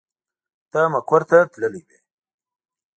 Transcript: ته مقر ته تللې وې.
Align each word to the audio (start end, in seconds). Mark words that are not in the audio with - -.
ته 0.71 0.81
مقر 0.93 1.21
ته 1.29 1.37
تللې 1.51 1.81
وې. 1.87 1.97